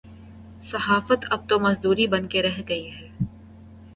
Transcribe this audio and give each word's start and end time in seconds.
صحافت 0.63 1.25
اب 1.31 1.47
تو 1.49 1.59
مزدوری 1.59 2.07
بن 2.07 2.27
کے 2.27 2.41
رہ 2.41 2.59
گئی 2.69 2.91
ہے۔ 2.91 3.07